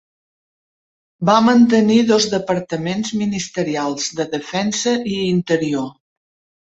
Va 1.29 1.35
mantenir 1.47 1.97
dos 2.13 2.25
departaments 2.33 3.13
ministerials 3.21 4.09
de 4.21 4.27
defensa 4.35 4.99
i 5.17 5.19
interior. 5.31 5.89